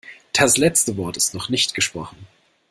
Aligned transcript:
Das 0.33 0.57
letzte 0.57 0.97
Wort 0.97 1.15
ist 1.15 1.35
noch 1.35 1.49
nicht 1.49 1.75
gesprochen. 1.75 2.25